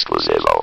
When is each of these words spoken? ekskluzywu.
ekskluzywu. 0.00 0.56